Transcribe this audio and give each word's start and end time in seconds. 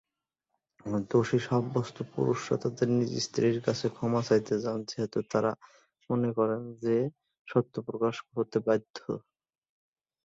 দোষী 1.11 1.39
সাব্যস্ত 1.47 1.97
পুরুষরা 2.11 2.55
তাদের 2.63 2.87
নিজ 2.97 3.11
স্ত্রীর 3.25 3.57
কাছে 3.65 3.85
ক্ষমা 3.95 4.21
চাইতে 4.29 4.53
যান, 4.63 4.79
যেহেতু 4.89 5.19
তারা 5.31 5.51
মনে 6.09 6.29
করেন 6.37 6.61
যে 6.83 6.95
সত্য 7.47 7.73
প্রকাশ 7.87 8.15
হতে 8.31 8.57
বাধ্য। 8.67 8.97